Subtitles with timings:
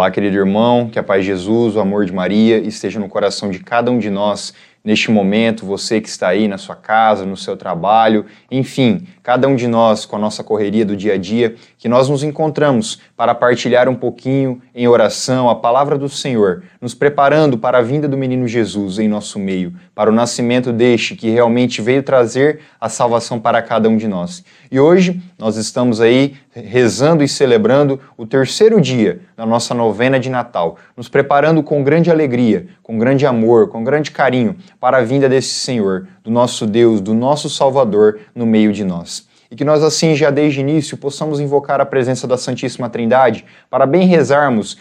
[0.00, 3.50] Olá, querido irmão, que a paz de Jesus, o amor de Maria esteja no coração
[3.50, 7.36] de cada um de nós neste momento, você que está aí na sua casa, no
[7.36, 11.54] seu trabalho, enfim, cada um de nós com a nossa correria do dia a dia,
[11.78, 16.94] que nós nos encontramos para partilhar um pouquinho em oração a palavra do Senhor, nos
[16.94, 21.30] preparando para a vinda do menino Jesus em nosso meio, para o nascimento deste que
[21.30, 24.42] realmente veio trazer a salvação para cada um de nós.
[24.68, 30.28] E hoje nós estamos aí rezando e celebrando o terceiro dia da nossa novena de
[30.28, 35.28] Natal, nos preparando com grande alegria, com grande amor, com grande carinho para a vinda
[35.28, 39.19] desse Senhor, do nosso Deus, do nosso Salvador no meio de nós.
[39.50, 43.84] E que nós, assim, já desde início, possamos invocar a presença da Santíssima Trindade para
[43.84, 44.78] bem rezarmos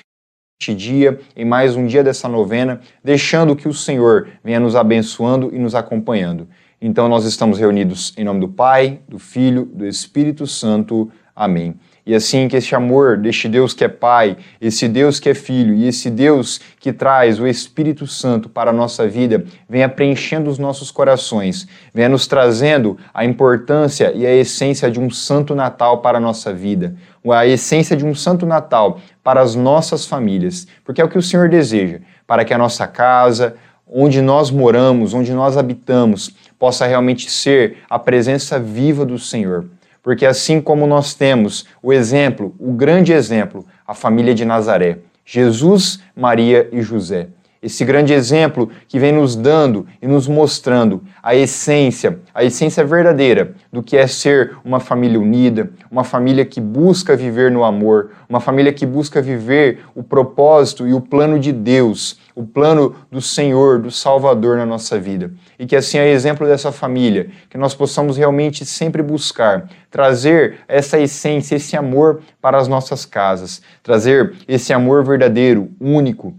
[0.62, 5.50] este dia, em mais um dia dessa novena, deixando que o Senhor venha nos abençoando
[5.56, 6.48] e nos acompanhando.
[6.82, 11.10] Então, nós estamos reunidos em nome do Pai, do Filho, do Espírito Santo.
[11.36, 11.76] Amém.
[12.10, 15.76] E assim que esse amor deste Deus que é Pai, esse Deus que é Filho
[15.76, 20.58] e esse Deus que traz o Espírito Santo para a nossa vida, venha preenchendo os
[20.58, 26.18] nossos corações, venha nos trazendo a importância e a essência de um Santo Natal para
[26.18, 26.96] a nossa vida,
[27.32, 31.22] a essência de um Santo Natal para as nossas famílias, porque é o que o
[31.22, 33.56] Senhor deseja, para que a nossa casa,
[33.88, 39.68] onde nós moramos, onde nós habitamos, possa realmente ser a presença viva do Senhor
[40.02, 46.02] porque assim como nós temos o exemplo, o grande exemplo, a família de Nazaré, Jesus,
[46.16, 47.28] Maria e José.
[47.62, 53.54] Esse grande exemplo que vem nos dando e nos mostrando a essência, a essência verdadeira
[53.70, 58.40] do que é ser uma família unida, uma família que busca viver no amor, uma
[58.40, 63.80] família que busca viver o propósito e o plano de Deus, o plano do Senhor,
[63.80, 65.30] do Salvador na nossa vida.
[65.60, 70.98] E que assim, a exemplo dessa família, que nós possamos realmente sempre buscar trazer essa
[70.98, 76.34] essência, esse amor para as nossas casas, trazer esse amor verdadeiro, único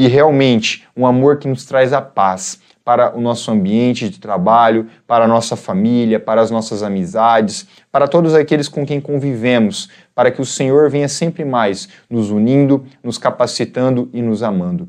[0.00, 4.88] e realmente um amor que nos traz a paz para o nosso ambiente de trabalho,
[5.06, 10.30] para a nossa família, para as nossas amizades, para todos aqueles com quem convivemos, para
[10.30, 14.88] que o Senhor venha sempre mais nos unindo, nos capacitando e nos amando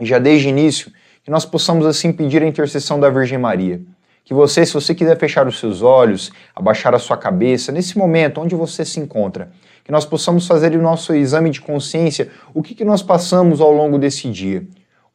[0.00, 0.90] já desde o início,
[1.22, 3.80] que nós possamos assim pedir a intercessão da Virgem Maria.
[4.24, 8.40] Que você, se você quiser fechar os seus olhos, abaixar a sua cabeça, nesse momento
[8.40, 9.50] onde você se encontra,
[9.90, 13.72] que nós possamos fazer o nosso exame de consciência, o que, que nós passamos ao
[13.72, 14.64] longo desse dia.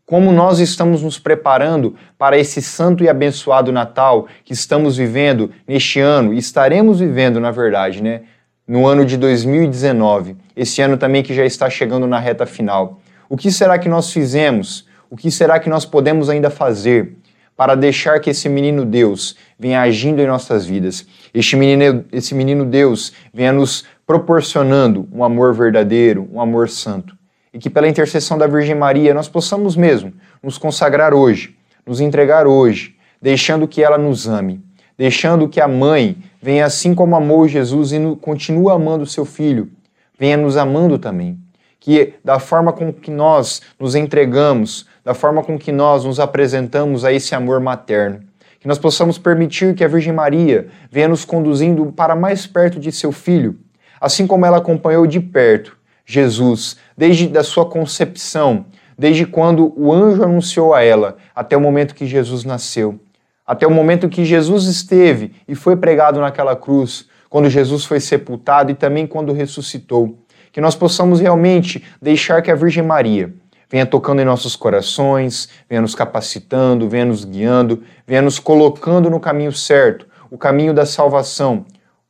[0.05, 6.01] Como nós estamos nos preparando para esse santo e abençoado Natal que estamos vivendo neste
[6.01, 8.23] ano e estaremos vivendo, na verdade, né?
[8.67, 12.99] No ano de 2019, esse ano também que já está chegando na reta final.
[13.29, 14.85] O que será que nós fizemos?
[15.09, 17.15] O que será que nós podemos ainda fazer
[17.55, 21.05] para deixar que esse menino Deus venha agindo em nossas vidas?
[21.33, 27.15] Este menino, esse menino Deus venha nos proporcionando um amor verdadeiro, um amor santo.
[27.53, 30.13] E que pela intercessão da Virgem Maria nós possamos mesmo
[30.43, 31.55] nos consagrar hoje,
[31.85, 34.61] nos entregar hoje, deixando que ela nos ame,
[34.97, 39.71] deixando que a mãe venha assim como amou Jesus e continua amando seu filho,
[40.19, 41.44] venha nos amando também
[41.85, 47.05] que da forma com que nós nos entregamos, da forma com que nós nos apresentamos
[47.05, 48.21] a esse amor materno,
[48.59, 52.91] que nós possamos permitir que a Virgem Maria venha nos conduzindo para mais perto de
[52.91, 53.59] seu filho,
[54.01, 58.65] assim como ela acompanhou de perto Jesus desde da sua concepção,
[58.97, 62.99] desde quando o anjo anunciou a ela, até o momento que Jesus nasceu,
[63.45, 68.71] até o momento que Jesus esteve e foi pregado naquela cruz, quando Jesus foi sepultado
[68.71, 70.24] e também quando ressuscitou
[70.55, 73.33] que nós possamos realmente deixar que a Virgem Maria
[73.69, 79.19] venha tocando em nossos corações, venha nos capacitando, venha nos guiando, venha nos colocando no
[79.19, 81.65] caminho certo, o caminho da salvação,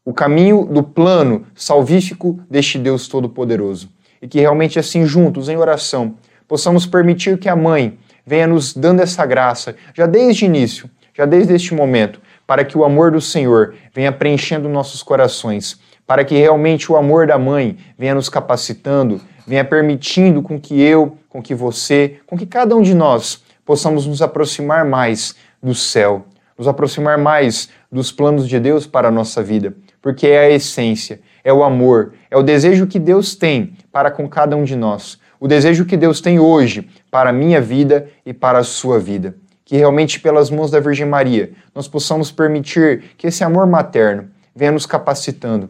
[0.05, 3.89] o caminho do plano salvífico deste Deus Todo-Poderoso.
[4.21, 6.13] E que realmente assim juntos, em oração,
[6.47, 11.25] possamos permitir que a Mãe venha nos dando essa graça, já desde o início, já
[11.25, 16.35] desde este momento, para que o amor do Senhor venha preenchendo nossos corações para que
[16.35, 21.55] realmente o amor da mãe venha nos capacitando, venha permitindo com que eu, com que
[21.55, 26.25] você, com que cada um de nós possamos nos aproximar mais do céu,
[26.57, 31.19] nos aproximar mais dos planos de Deus para a nossa vida, porque é a essência,
[31.43, 35.19] é o amor, é o desejo que Deus tem para com cada um de nós,
[35.39, 39.35] o desejo que Deus tem hoje para a minha vida e para a sua vida.
[39.63, 44.71] Que realmente, pelas mãos da Virgem Maria, nós possamos permitir que esse amor materno venha
[44.71, 45.69] nos capacitando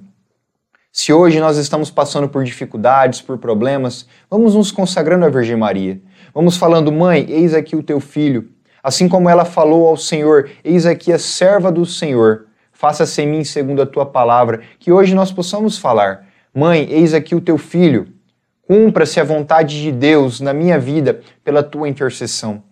[0.98, 6.00] se hoje nós estamos passando por dificuldades, por problemas, vamos nos consagrando à Virgem Maria.
[6.34, 8.48] Vamos falando, mãe, eis aqui o teu filho.
[8.82, 12.46] Assim como ela falou ao Senhor, eis aqui a serva do Senhor.
[12.72, 14.62] Faça-se em mim segundo a tua palavra.
[14.80, 18.08] Que hoje nós possamos falar, mãe, eis aqui o teu filho.
[18.66, 22.64] Cumpra-se a vontade de Deus na minha vida pela tua intercessão.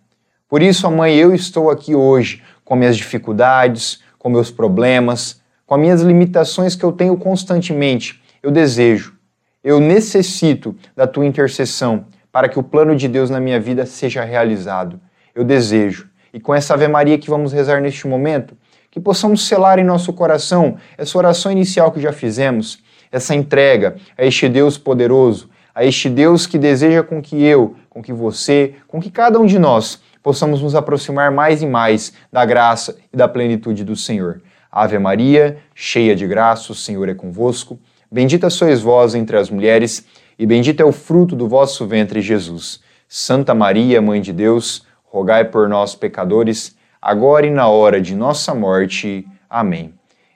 [0.48, 5.43] Por isso, mãe, eu estou aqui hoje com minhas dificuldades, com meus problemas,
[5.74, 8.22] com as minhas limitações que eu tenho constantemente.
[8.44, 9.16] Eu desejo,
[9.64, 14.24] eu necessito da tua intercessão para que o plano de Deus na minha vida seja
[14.24, 15.00] realizado.
[15.34, 16.10] Eu desejo.
[16.32, 18.56] E com essa Ave Maria que vamos rezar neste momento,
[18.92, 22.78] que possamos selar em nosso coração essa oração inicial que já fizemos,
[23.12, 28.00] essa entrega a este Deus poderoso, a este Deus que deseja com que eu, com
[28.00, 32.46] que você, com que cada um de nós possamos nos aproximar mais e mais da
[32.46, 34.40] graça e da plenitude do Senhor.
[34.76, 37.80] Ave Maria, cheia de graça, o Senhor é convosco.
[38.12, 40.04] Bendita sois vós entre as mulheres,
[40.38, 42.82] e bendito é o fruto do vosso ventre, Jesus.
[43.08, 48.56] Santa Maria, Mãe de Deus, rogai por nós, pecadores, agora e na hora de nossa
[48.56, 49.28] morte.
[49.48, 49.94] Amém.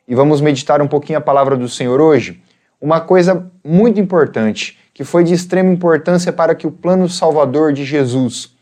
[0.08, 2.40] E vamos meditar um pouquinho a palavra do Senhor hoje.
[2.80, 7.84] Uma coisa muito importante, que foi de extrema importância para que o plano salvador de
[7.84, 8.56] Jesus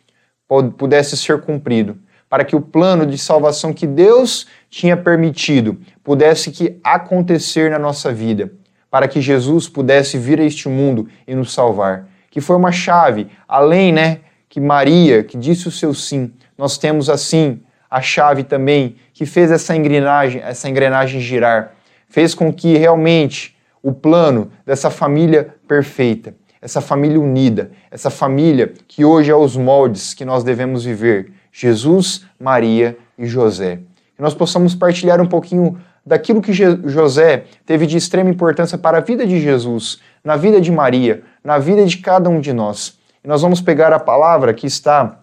[0.77, 1.97] pudesse ser cumprido,
[2.35, 8.11] para que o plano de salvação que Deus tinha permitido pudesse que acontecer na nossa
[8.11, 8.51] vida,
[8.91, 12.09] para que Jesus pudesse vir a este mundo e nos salvar.
[12.29, 17.09] Que foi uma chave, além, né, que Maria, que disse o seu sim, nós temos
[17.09, 21.71] assim a chave também que fez essa engrenagem, essa engrenagem girar,
[22.09, 29.05] fez com que realmente o plano dessa família perfeita, essa família unida, essa família que
[29.05, 33.79] hoje é os moldes que nós devemos viver, Jesus, Maria e José.
[34.13, 39.01] Que nós possamos partilhar um pouquinho daquilo que José teve de extrema importância para a
[39.01, 42.99] vida de Jesus, na vida de Maria, na vida de cada um de nós.
[43.23, 45.21] E nós vamos pegar a palavra que está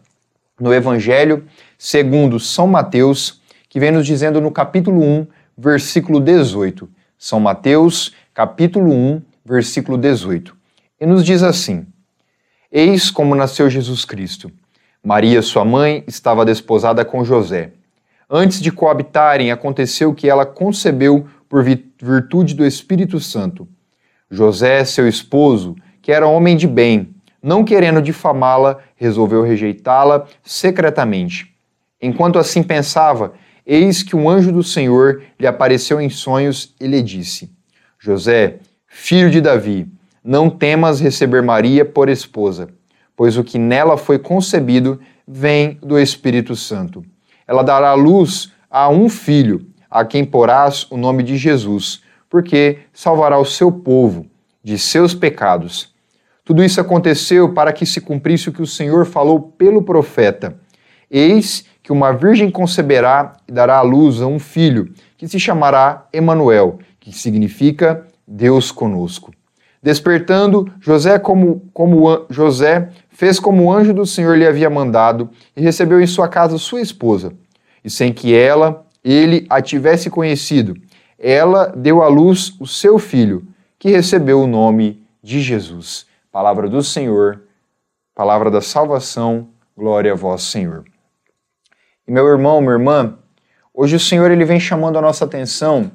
[0.58, 1.44] no Evangelho
[1.76, 5.26] segundo São Mateus, que vem nos dizendo no capítulo 1,
[5.56, 6.88] versículo 18.
[7.18, 10.56] São Mateus, capítulo 1, versículo 18.
[10.98, 11.86] E nos diz assim:
[12.70, 14.50] Eis como nasceu Jesus Cristo.
[15.04, 17.72] Maria, sua mãe, estava desposada com José.
[18.30, 23.66] Antes de coabitarem, aconteceu que ela concebeu por virtude do Espírito Santo.
[24.30, 31.52] José, seu esposo, que era homem de bem, não querendo difamá-la, resolveu rejeitá-la secretamente.
[32.00, 33.34] Enquanto assim pensava,
[33.66, 37.50] eis que um anjo do Senhor lhe apareceu em sonhos e lhe disse:
[37.98, 39.88] José, filho de Davi,
[40.24, 42.68] não temas receber Maria por esposa,
[43.16, 47.04] pois o que nela foi concebido vem do Espírito Santo.
[47.46, 53.38] Ela dará luz a um filho, a quem porás o nome de Jesus, porque salvará
[53.38, 54.26] o seu povo
[54.62, 55.92] de seus pecados.
[56.44, 60.56] Tudo isso aconteceu para que se cumprisse o que o Senhor falou pelo profeta.
[61.10, 66.06] Eis que uma virgem conceberá e dará à luz a um filho, que se chamará
[66.12, 69.32] Emanuel, que significa Deus conosco.
[69.82, 75.60] Despertando, José como, como José fez como o anjo do Senhor lhe havia mandado e
[75.60, 77.32] recebeu em sua casa sua esposa.
[77.84, 80.76] E sem que ela, ele a tivesse conhecido,
[81.18, 83.44] ela deu à luz o seu filho,
[83.76, 86.06] que recebeu o nome de Jesus.
[86.30, 87.42] Palavra do Senhor,
[88.14, 90.84] palavra da salvação, glória a vós, Senhor.
[92.06, 93.18] E meu irmão, minha irmã,
[93.74, 95.90] hoje o Senhor ele vem chamando a nossa atenção,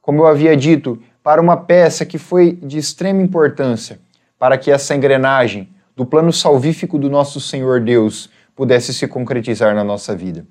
[0.00, 4.00] como eu havia dito, para uma peça que foi de extrema importância
[4.38, 9.84] para que essa engrenagem do plano salvífico do nosso Senhor Deus pudesse se concretizar na
[9.84, 10.46] nossa vida.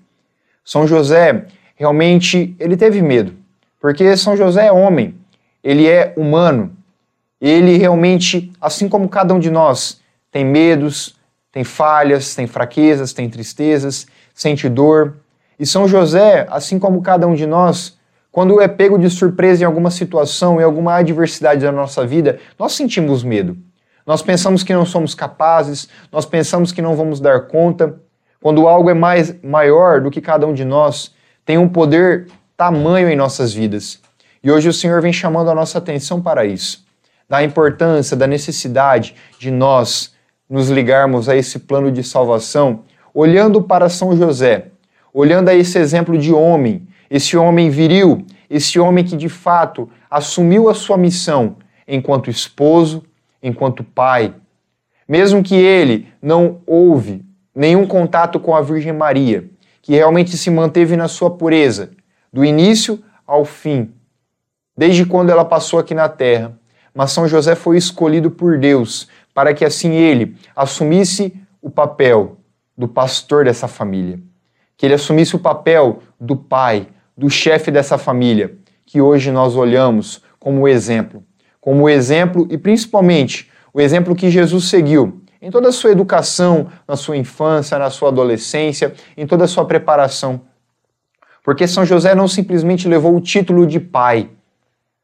[0.63, 3.33] São José, realmente, ele teve medo,
[3.81, 5.15] porque São José é homem,
[5.63, 6.71] ele é humano,
[7.41, 9.99] ele realmente, assim como cada um de nós,
[10.31, 11.15] tem medos,
[11.51, 15.15] tem falhas, tem fraquezas, tem tristezas, sente dor.
[15.59, 17.96] E São José, assim como cada um de nós,
[18.37, 22.73] quando é pego de surpresa em alguma situação, em alguma adversidade da nossa vida, nós
[22.73, 23.57] sentimos medo.
[24.05, 27.99] Nós pensamos que não somos capazes, nós pensamos que não vamos dar conta.
[28.39, 33.09] Quando algo é mais maior do que cada um de nós, tem um poder tamanho
[33.09, 33.99] em nossas vidas.
[34.43, 36.85] E hoje o Senhor vem chamando a nossa atenção para isso,
[37.27, 40.13] da importância, da necessidade de nós
[40.47, 42.83] nos ligarmos a esse plano de salvação
[43.15, 44.67] olhando para São José,
[45.11, 50.69] olhando a esse exemplo de homem, esse homem viril, esse homem que de fato assumiu
[50.69, 53.03] a sua missão enquanto esposo,
[53.41, 54.33] enquanto pai.
[55.07, 59.49] Mesmo que ele não houve nenhum contato com a Virgem Maria,
[59.81, 61.91] que realmente se manteve na sua pureza,
[62.31, 63.91] do início ao fim,
[64.75, 66.59] desde quando ela passou aqui na terra.
[66.93, 72.37] Mas São José foi escolhido por Deus para que assim ele assumisse o papel
[72.77, 74.19] do pastor dessa família,
[74.75, 76.87] que ele assumisse o papel do pai,
[77.17, 78.55] do chefe dessa família,
[78.85, 81.23] que hoje nós olhamos como exemplo,
[81.59, 86.95] como exemplo e principalmente o exemplo que Jesus seguiu em toda a sua educação, na
[86.95, 90.41] sua infância, na sua adolescência, em toda a sua preparação.
[91.43, 94.29] Porque São José não simplesmente levou o título de pai.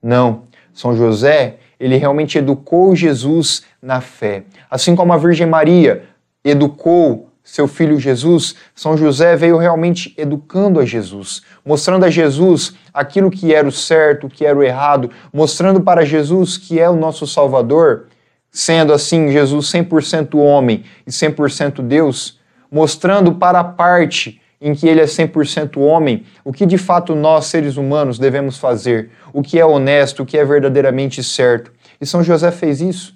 [0.01, 0.43] Não.
[0.73, 4.43] São José, ele realmente educou Jesus na fé.
[4.69, 6.03] Assim como a Virgem Maria
[6.43, 13.29] educou seu filho Jesus, São José veio realmente educando a Jesus, mostrando a Jesus aquilo
[13.29, 16.95] que era o certo, o que era o errado, mostrando para Jesus que é o
[16.95, 18.07] nosso Salvador,
[18.49, 22.39] sendo assim Jesus 100% homem e 100% Deus,
[22.71, 27.47] mostrando para a parte em que ele é 100% homem, o que de fato nós,
[27.47, 31.73] seres humanos, devemos fazer, o que é honesto, o que é verdadeiramente certo.
[31.99, 33.13] E São José fez isso.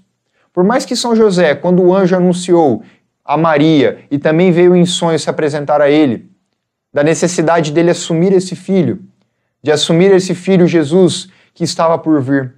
[0.51, 2.83] Por mais que São José, quando o anjo anunciou
[3.27, 6.31] a Maria e também veio em sonho se apresentar a ele,
[6.93, 9.01] da necessidade dele assumir esse filho,
[9.61, 12.53] de assumir esse filho Jesus que estava por vir,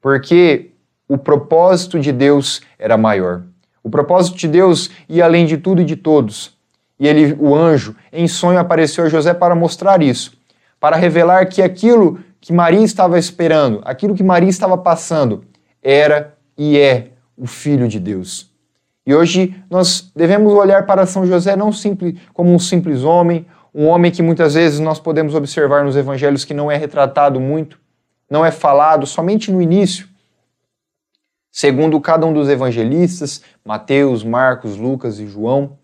[0.00, 0.70] porque
[1.08, 3.42] o propósito de Deus era maior.
[3.82, 6.56] O propósito de Deus ia além de tudo e de todos.
[7.00, 10.38] E ele, o anjo, em sonho apareceu a José para mostrar isso,
[10.78, 15.44] para revelar que aquilo que Maria estava esperando, aquilo que Maria estava passando,
[15.82, 18.51] era e é o filho de Deus.
[19.04, 23.86] E hoje nós devemos olhar para São José não simples, como um simples homem, um
[23.86, 27.80] homem que muitas vezes nós podemos observar nos evangelhos que não é retratado muito,
[28.30, 30.08] não é falado somente no início.
[31.50, 35.76] Segundo cada um dos evangelistas, Mateus, Marcos, Lucas e João.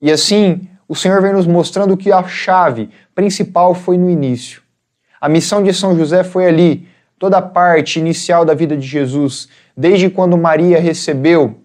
[0.00, 4.62] E assim, o Senhor vem nos mostrando que a chave principal foi no início.
[5.20, 9.48] A missão de São José foi ali, toda a parte inicial da vida de Jesus,
[9.76, 11.63] desde quando Maria recebeu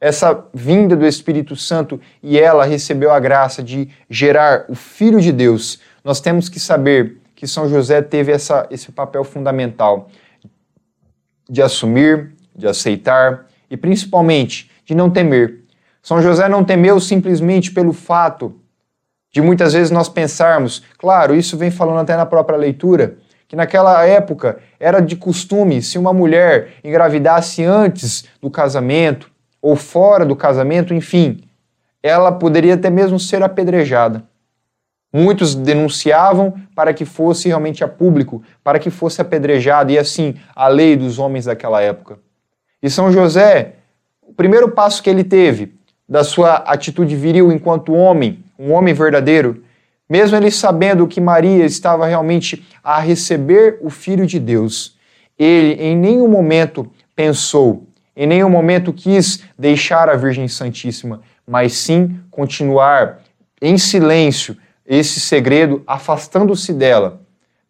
[0.00, 5.30] essa vinda do Espírito Santo e ela recebeu a graça de gerar o Filho de
[5.30, 10.08] Deus, nós temos que saber que São José teve essa, esse papel fundamental
[11.48, 15.60] de assumir, de aceitar e principalmente de não temer.
[16.02, 18.54] São José não temeu simplesmente pelo fato
[19.32, 23.16] de muitas vezes nós pensarmos, claro, isso vem falando até na própria leitura,
[23.46, 29.29] que naquela época era de costume, se uma mulher engravidasse antes do casamento,
[29.60, 31.42] ou fora do casamento, enfim,
[32.02, 34.24] ela poderia até mesmo ser apedrejada.
[35.12, 40.68] Muitos denunciavam para que fosse realmente a público, para que fosse apedrejada, e assim a
[40.68, 42.18] lei dos homens daquela época.
[42.82, 43.74] E São José,
[44.22, 45.74] o primeiro passo que ele teve
[46.08, 49.62] da sua atitude viril enquanto homem, um homem verdadeiro,
[50.08, 54.96] mesmo ele sabendo que Maria estava realmente a receber o Filho de Deus,
[55.38, 57.86] ele em nenhum momento pensou
[58.16, 63.20] em nenhum momento quis deixar a Virgem Santíssima, mas sim continuar
[63.60, 67.20] em silêncio esse segredo, afastando-se dela,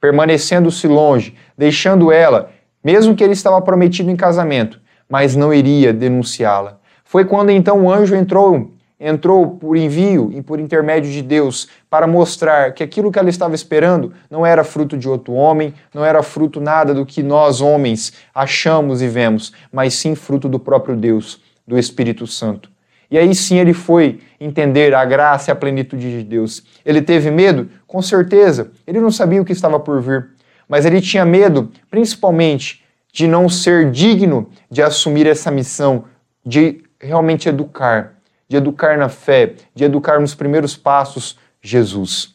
[0.00, 2.50] permanecendo-se longe, deixando ela,
[2.82, 6.78] mesmo que ele estava prometido em casamento, mas não iria denunciá-la.
[7.04, 8.70] Foi quando então o anjo entrou
[9.00, 13.54] entrou por envio e por intermédio de Deus para mostrar que aquilo que ela estava
[13.54, 18.12] esperando não era fruto de outro homem, não era fruto nada do que nós homens
[18.35, 22.71] achamos e vemos, mas sim fruto do próprio Deus, do Espírito Santo.
[23.11, 26.62] E aí sim ele foi entender a graça e a plenitude de Deus.
[26.85, 27.69] Ele teve medo?
[27.87, 28.71] Com certeza.
[28.87, 30.28] Ele não sabia o que estava por vir,
[30.69, 36.04] mas ele tinha medo, principalmente, de não ser digno de assumir essa missão,
[36.47, 38.20] de realmente educar
[38.50, 42.35] de educar na fé, de educar nos primeiros passos Jesus,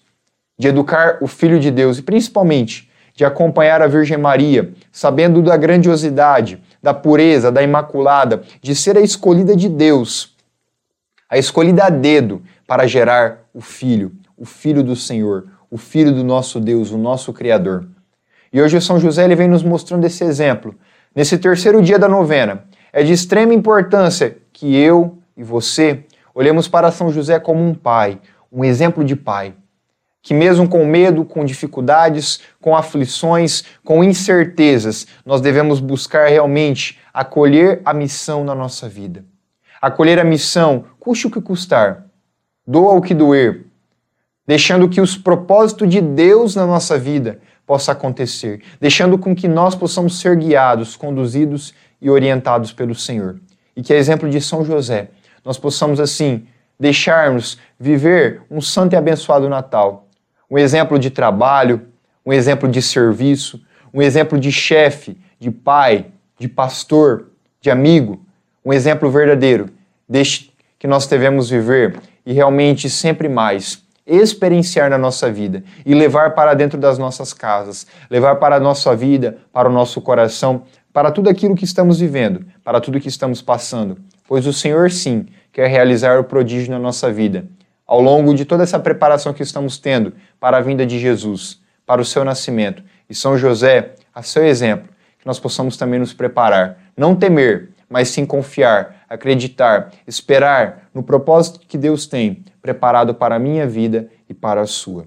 [0.58, 5.58] de educar o Filho de Deus e principalmente de acompanhar a Virgem Maria, sabendo da
[5.58, 10.34] grandiosidade, da pureza, da imaculada, de ser a escolhida de Deus,
[11.30, 16.24] a escolhida a dedo para gerar o Filho, o Filho do Senhor, o Filho do
[16.24, 17.90] nosso Deus, o nosso Criador.
[18.54, 20.76] E hoje São José ele vem nos mostrando esse exemplo.
[21.14, 26.92] Nesse terceiro dia da novena, é de extrema importância que eu e você olhemos para
[26.92, 28.20] São José como um pai,
[28.52, 29.54] um exemplo de pai,
[30.22, 37.82] que mesmo com medo, com dificuldades, com aflições, com incertezas, nós devemos buscar realmente acolher
[37.86, 39.24] a missão na nossa vida.
[39.82, 42.06] Acolher a missão, custe o que custar,
[42.66, 43.66] doa o que doer,
[44.48, 49.76] deixando que os propósitos de Deus na nossa vida possa acontecer, deixando com que nós
[49.76, 53.40] possamos ser guiados, conduzidos e orientados pelo Senhor.
[53.76, 55.10] E que, a exemplo de São José,
[55.46, 56.48] nós possamos, assim,
[56.80, 60.08] deixarmos viver um santo e abençoado Natal.
[60.50, 61.88] Um exemplo de trabalho,
[62.26, 63.62] um exemplo de serviço,
[63.94, 67.28] um exemplo de chefe, de pai, de pastor,
[67.62, 68.26] de amigo,
[68.64, 69.70] um exemplo verdadeiro
[70.10, 73.84] deste que nós devemos viver e realmente sempre mais.
[74.06, 78.96] Experienciar na nossa vida e levar para dentro das nossas casas, levar para a nossa
[78.96, 83.42] vida, para o nosso coração, para tudo aquilo que estamos vivendo, para tudo que estamos
[83.42, 87.46] passando, pois o Senhor sim quer realizar o prodígio na nossa vida.
[87.88, 92.02] Ao longo de toda essa preparação que estamos tendo para a vinda de Jesus, para
[92.02, 94.90] o seu nascimento, e São José, a seu exemplo,
[95.20, 101.60] que nós possamos também nos preparar, não temer, mas sim confiar, acreditar, esperar no propósito
[101.68, 105.06] que Deus tem preparado para a minha vida e para a sua.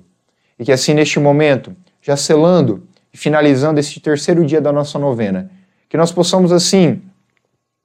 [0.59, 5.51] E que assim, neste momento, já selando e finalizando este terceiro dia da nossa novena,
[5.89, 7.03] que nós possamos assim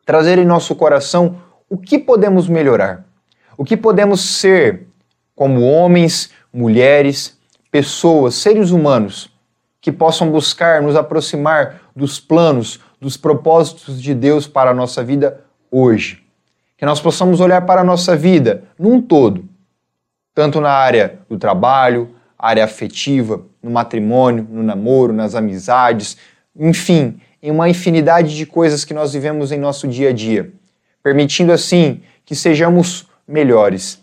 [0.05, 3.05] trazer em nosso coração o que podemos melhorar,
[3.57, 4.87] o que podemos ser
[5.35, 7.37] como homens, mulheres,
[7.71, 9.33] pessoas, seres humanos
[9.81, 15.43] que possam buscar nos aproximar dos planos, dos propósitos de Deus para a nossa vida
[15.69, 16.23] hoje.
[16.77, 19.43] Que nós possamos olhar para a nossa vida num todo,
[20.33, 26.17] tanto na área do trabalho, área afetiva, no matrimônio, no namoro, nas amizades,
[26.55, 30.53] enfim, em uma infinidade de coisas que nós vivemos em nosso dia a dia,
[31.03, 34.01] permitindo assim que sejamos melhores.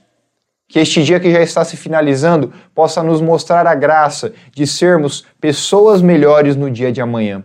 [0.68, 5.24] Que este dia que já está se finalizando possa nos mostrar a graça de sermos
[5.40, 7.42] pessoas melhores no dia de amanhã.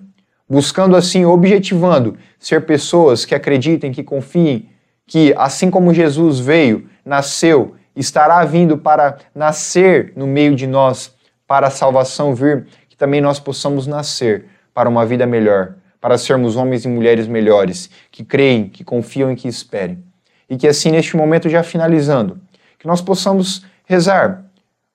[0.49, 4.69] Buscando assim, objetivando, ser pessoas que acreditem, que confiem,
[5.07, 11.15] que assim como Jesus veio, nasceu, estará vindo para nascer no meio de nós,
[11.47, 15.75] para a salvação vir, que também nós possamos nascer para uma vida melhor,
[16.05, 20.03] para sermos homens e mulheres melhores, que creem, que confiam e que esperem.
[20.47, 22.39] E que assim, neste momento, já finalizando,
[22.77, 24.45] que nós possamos rezar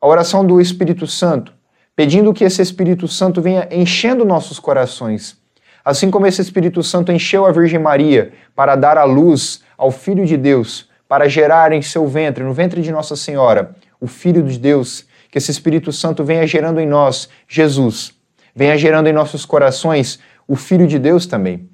[0.00, 1.52] a oração do Espírito Santo,
[1.96, 5.36] pedindo que esse Espírito Santo venha enchendo nossos corações.
[5.84, 10.24] Assim como esse Espírito Santo encheu a Virgem Maria para dar a luz ao Filho
[10.24, 14.56] de Deus, para gerar em seu ventre, no ventre de Nossa Senhora, o Filho de
[14.56, 18.14] Deus, que esse Espírito Santo venha gerando em nós Jesus,
[18.54, 21.68] venha gerando em nossos corações o Filho de Deus também.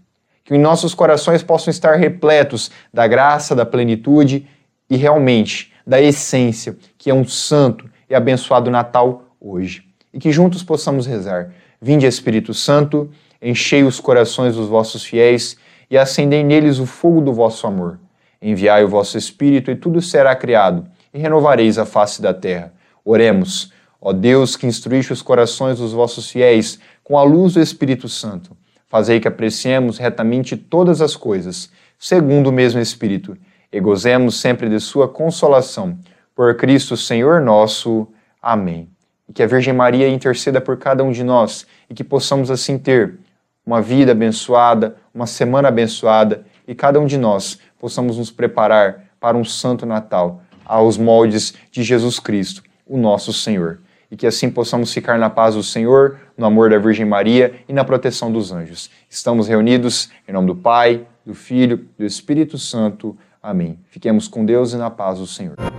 [0.44, 4.46] Que em nossos corações possam estar repletos da graça, da plenitude
[4.90, 9.82] e realmente da essência, que é um santo e abençoado Natal hoje.
[10.12, 11.54] E que juntos possamos rezar.
[11.80, 13.10] Vinde, Espírito Santo,
[13.40, 15.56] enchei os corações dos vossos fiéis
[15.90, 17.98] e acendei neles o fogo do vosso amor.
[18.42, 22.74] Enviai o vosso Espírito e tudo será criado, e renovareis a face da terra.
[23.02, 23.72] Oremos.
[23.98, 28.54] Ó Deus, que instruíste os corações dos vossos fiéis com a luz do Espírito Santo
[28.88, 33.36] Fazei que apreciemos retamente todas as coisas, segundo o mesmo Espírito,
[33.72, 35.98] e gozemos sempre de Sua consolação.
[36.34, 38.06] Por Cristo Senhor nosso.
[38.40, 38.88] Amém.
[39.28, 42.78] E que a Virgem Maria interceda por cada um de nós e que possamos assim
[42.78, 43.18] ter
[43.64, 49.36] uma vida abençoada, uma semana abençoada e cada um de nós possamos nos preparar para
[49.36, 53.80] um santo Natal aos moldes de Jesus Cristo, o nosso Senhor
[54.16, 57.72] e que assim possamos ficar na paz do Senhor, no amor da Virgem Maria e
[57.72, 58.90] na proteção dos anjos.
[59.10, 63.14] Estamos reunidos em nome do Pai, do Filho do Espírito Santo.
[63.42, 63.78] Amém.
[63.90, 65.75] Fiquemos com Deus e na paz do Senhor.